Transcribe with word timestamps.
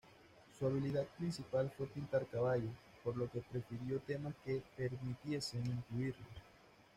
Su 0.57 0.65
habilidad 0.65 1.05
principal 1.19 1.71
fue 1.77 1.85
pintar 1.85 2.25
caballos, 2.25 2.71
por 3.03 3.15
lo 3.15 3.29
que 3.29 3.39
prefirió 3.41 3.99
temas 3.99 4.33
que 4.43 4.63
permitiesen 4.75 5.63
incluirlos. 5.63 6.25